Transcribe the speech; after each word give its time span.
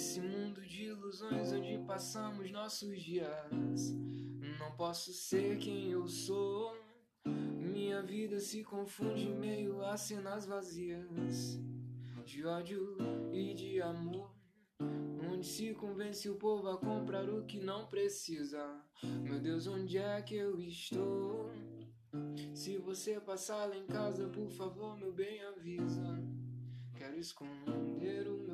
Nesse 0.00 0.22
mundo 0.22 0.62
de 0.62 0.84
ilusões 0.84 1.52
onde 1.52 1.76
passamos 1.86 2.50
nossos 2.50 3.02
dias, 3.02 3.92
não 4.58 4.74
posso 4.74 5.12
ser 5.12 5.58
quem 5.58 5.90
eu 5.90 6.08
sou. 6.08 6.74
Minha 7.26 8.00
vida 8.00 8.40
se 8.40 8.64
confunde 8.64 9.28
meio 9.28 9.84
a 9.84 9.98
cenas 9.98 10.46
vazias 10.46 11.60
de 12.24 12.46
ódio 12.46 12.96
e 13.30 13.52
de 13.52 13.82
amor. 13.82 14.34
Onde 15.30 15.46
se 15.46 15.74
convence 15.74 16.30
o 16.30 16.36
povo 16.36 16.70
a 16.70 16.78
comprar 16.78 17.28
o 17.28 17.44
que 17.44 17.60
não 17.60 17.86
precisa. 17.86 18.82
Meu 19.22 19.38
Deus, 19.38 19.66
onde 19.66 19.98
é 19.98 20.22
que 20.22 20.34
eu 20.34 20.58
estou? 20.58 21.50
Se 22.54 22.78
você 22.78 23.20
passar 23.20 23.66
lá 23.66 23.76
em 23.76 23.86
casa, 23.86 24.26
por 24.28 24.48
favor, 24.48 24.96
meu 24.96 25.12
bem, 25.12 25.42
avisa. 25.42 26.18
Quero 26.94 27.18
esconder 27.18 28.28
o 28.28 28.38
meu 28.38 28.49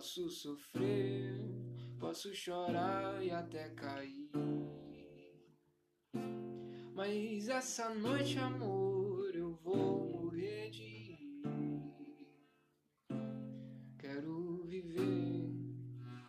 Posso 0.00 0.30
sofrer, 0.30 1.38
posso 1.98 2.34
chorar 2.34 3.22
e 3.22 3.30
até 3.30 3.68
cair. 3.68 4.30
Mas 6.94 7.50
essa 7.50 7.94
noite, 7.94 8.38
amor, 8.38 9.36
eu 9.36 9.52
vou 9.56 10.08
morrer 10.08 10.70
de 10.70 10.82
rir. 10.82 11.42
Quero 13.98 14.64
viver, 14.64 15.50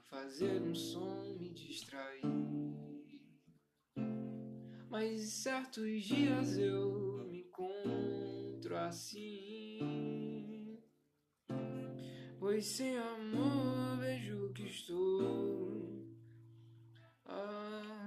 fazer 0.03 0.61
um 0.61 0.75
som, 0.75 1.37
me 1.39 1.49
distrair. 1.51 2.25
Mas 4.89 5.29
certos 5.29 6.03
dias 6.03 6.57
eu 6.57 7.25
me 7.29 7.39
encontro 7.39 8.75
assim. 8.75 10.77
Pois 12.37 12.65
sem 12.65 12.97
amor 12.97 13.20
vejo 13.99 14.51
que 14.53 14.63
estou 14.63 16.05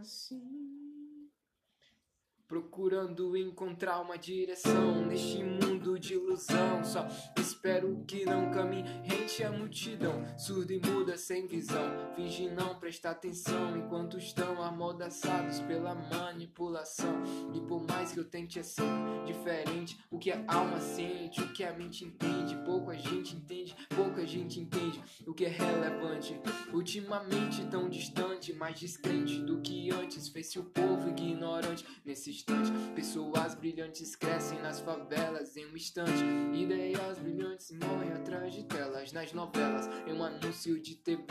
assim. 0.05 1.31
Procurando 2.47 3.37
encontrar 3.37 4.01
uma 4.01 4.19
direção 4.19 5.07
neste 5.07 5.43
mundo 5.43 5.74
de 5.93 6.15
ilusão. 6.15 6.83
Só 6.83 7.07
espero 7.39 8.03
que 8.07 8.25
não 8.25 8.51
caminhe 8.51 8.85
rente 9.03 9.45
à 9.45 9.51
multidão, 9.51 10.25
surda 10.39 10.73
e 10.73 10.81
muda 10.81 11.17
sem 11.19 11.47
visão. 11.47 11.85
Finge 12.17 12.49
não 12.49 12.79
prestar 12.79 13.11
atenção 13.11 13.77
enquanto 13.77 14.19
estão 14.19 14.63
amordaçados 14.63 15.61
pela 15.61 15.95
manipulação. 15.95 17.23
E 17.53 17.61
por 17.61 17.87
mais 17.87 18.13
que 18.13 18.19
eu 18.19 18.25
tente 18.25 18.59
é 18.59 18.63
sempre 18.63 19.25
diferente, 19.27 19.99
o 20.11 20.19
que 20.19 20.33
a 20.33 20.43
alma 20.49 20.81
sente, 20.81 21.43
o 21.43 21.53
que 21.53 21.63
a 21.63 21.73
mente 21.73 22.05
entende, 22.05 22.57
pouco 22.65 22.91
a 22.91 22.97
gente 22.97 23.37
entende, 23.37 23.77
pouca 23.95 24.27
gente 24.27 24.59
entende 24.59 25.03
o 25.27 25.35
que 25.35 25.45
é 25.45 25.49
relevante. 25.49 26.41
Ultimamente 26.73 27.65
tão 27.67 27.89
distante, 27.89 28.53
mais 28.53 28.79
descrente 28.79 29.43
do 29.43 29.61
que 29.61 29.91
antes, 29.91 30.29
fez-se 30.29 30.59
o 30.59 30.65
povo 30.65 31.11
ignorante 31.11 31.85
nesse 32.05 32.31
instante. 32.31 32.71
Pessoas 32.95 33.55
brilhantes 33.55 34.17
crescem 34.17 34.61
nas 34.61 34.81
favelas 34.81 35.57
em 35.57 35.67
um 35.75 35.77
instante. 35.77 36.25
Ideias 36.55 37.19
brilhantes 37.19 37.73
morrem 37.73 38.13
atrás 38.13 38.55
de 38.55 38.63
telas 38.65 39.13
nas 39.13 39.33
novelas. 39.33 39.89
Em 40.07 40.13
um 40.13 40.23
anúncio 40.23 40.81
de 40.81 40.95
TV, 40.95 41.25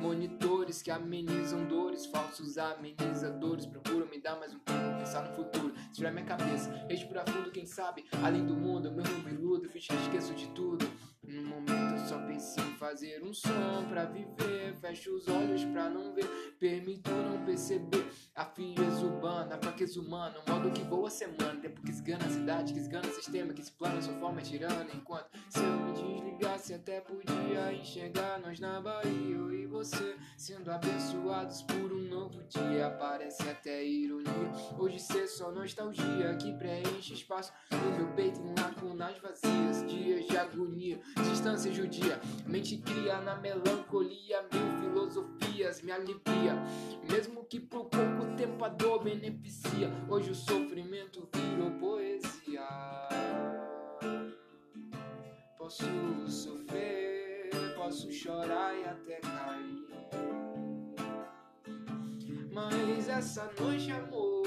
monitores 0.00 0.80
que 0.80 0.90
amenizam 0.90 1.66
dores, 1.66 2.06
falsos 2.06 2.56
amenizadores 2.58 3.66
procuram 3.66 4.06
me 4.06 4.20
dar 4.20 4.38
mais 4.38 4.54
um 4.54 4.58
tempo, 4.60 4.98
pensar 4.98 5.28
no 5.28 5.34
futuro. 5.34 5.74
Tirar 5.92 6.12
minha 6.12 6.24
cabeça, 6.24 6.70
respirar 6.88 7.28
fundo, 7.28 7.50
quem 7.50 7.66
sabe, 7.66 8.04
além 8.22 8.46
do 8.46 8.54
mundo, 8.54 8.92
meu 8.92 9.04
rumo 9.04 9.28
iludo, 9.28 9.68
finge 9.68 9.88
que 9.88 9.94
esqueço 9.94 10.34
de 10.34 10.48
tudo. 10.50 10.88
No 11.38 11.50
momento 11.50 11.94
eu 11.94 12.06
só 12.06 12.18
pensei 12.26 12.64
em 12.64 12.74
fazer 12.74 13.22
um 13.22 13.32
som 13.32 13.86
pra 13.88 14.04
viver. 14.04 14.74
Fecho 14.80 15.14
os 15.14 15.28
olhos 15.28 15.64
pra 15.64 15.88
não 15.88 16.12
ver, 16.14 16.26
permito 16.58 17.10
não 17.10 17.44
perceber. 17.44 18.06
A 18.34 18.44
frieza 18.44 19.04
urbana, 19.04 19.58
fraqueza 19.58 20.00
humana, 20.00 20.36
o 20.46 20.50
modo 20.50 20.70
que 20.70 20.82
voa 20.82 21.08
a 21.08 21.10
semana. 21.10 21.60
Tempo 21.60 21.82
que 21.82 21.90
esgana 21.90 22.24
a 22.26 22.30
cidade, 22.30 22.72
que 22.72 22.78
esgana 22.78 23.08
o 23.08 23.12
sistema, 23.12 23.52
que 23.52 23.60
explana 23.60 24.00
sua 24.00 24.14
forma 24.14 24.40
tirana. 24.42 24.86
Enquanto 24.94 25.28
se 25.48 25.60
desligasse, 26.38 26.74
até 26.74 27.00
podia 27.00 27.72
enxergar 27.72 28.38
nós 28.40 28.60
na 28.60 28.80
Bahia, 28.80 29.34
eu 29.34 29.52
e 29.52 29.66
você, 29.66 30.16
sendo 30.36 30.70
abençoados 30.70 31.62
por 31.62 31.92
um 31.92 32.08
novo 32.08 32.42
dia. 32.44 32.90
Parece 32.98 33.42
até 33.48 33.84
ironia. 33.84 34.32
Hoje 34.78 35.00
ser 35.00 35.26
só 35.26 35.50
nostalgia 35.50 36.36
que 36.36 36.52
preenche 36.54 37.14
espaço 37.14 37.52
no 37.72 37.96
meu 37.96 38.14
peito 38.14 38.40
em 38.40 38.54
lacunas 38.60 39.18
vazias. 39.18 39.84
Dias 39.88 40.26
de 40.26 40.36
agonia 40.36 41.00
distância 41.30 41.72
judia. 41.72 42.20
Mente 42.46 42.78
cria 42.78 43.20
na 43.20 43.36
melancolia, 43.36 44.42
mil 44.52 44.78
filosofias 44.80 45.82
me 45.82 45.90
alivia. 45.90 46.54
Mesmo 47.10 47.44
que 47.44 47.58
por 47.58 47.86
pouco 47.86 48.36
tempo 48.36 48.64
a 48.64 48.68
dor 48.68 49.02
beneficia, 49.02 49.90
hoje 50.08 50.30
o 50.30 50.34
sofrimento 50.34 51.28
virou 51.34 51.70
poesia. 51.72 52.97
Posso 55.68 55.84
sofrer, 56.26 57.50
posso 57.76 58.10
chorar 58.10 58.74
e 58.74 58.84
até 58.84 59.20
cair. 59.20 59.86
Mas 62.50 63.06
essa 63.06 63.50
noite, 63.60 63.92
amor, 63.92 64.37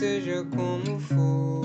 seja 0.00 0.42
como 0.56 0.98
for. 0.98 1.60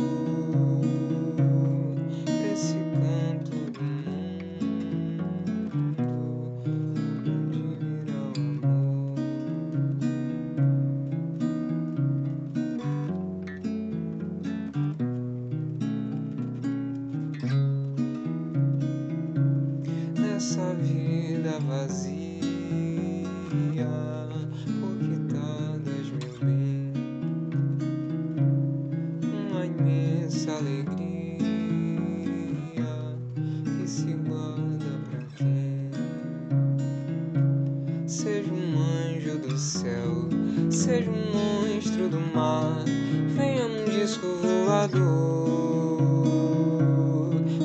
Esse 2.51 2.75
canto 2.99 3.55
do 3.71 3.81
mundo, 4.03 5.23
onde 7.15 7.61
virá 7.79 8.19
o 8.19 8.41
amor? 8.41 9.15
nessa 20.19 20.73
vida 20.75 21.57
vazia, 21.61 22.43
alegria 30.57 31.37
que 33.77 33.87
se 33.87 34.13
guarda 34.13 34.99
pra 35.09 35.19
quem? 35.35 35.91
Seja 38.07 38.51
um 38.51 38.79
anjo 38.79 39.37
do 39.39 39.57
céu, 39.57 40.29
seja 40.71 41.11
um 41.11 41.31
monstro 41.33 42.07
do 42.09 42.19
mar, 42.19 42.83
venha 43.35 43.67
num 43.67 43.85
disco 43.85 44.25
voador, 44.65 45.03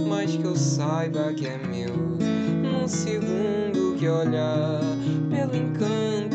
mas 0.08 0.36
que 0.36 0.44
eu 0.44 0.56
saiba 0.56 1.32
que 1.32 1.46
é 1.46 1.58
meu 1.58 1.94
num 2.62 2.88
segundo 2.88 3.96
que 3.98 4.08
olhar 4.08 4.80
pelo 5.30 5.54
encanto 5.54 6.29